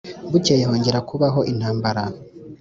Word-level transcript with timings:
Bukeye 0.31 0.63
hongera 0.69 0.99
kubaho 1.09 1.39
intambara 1.51 2.03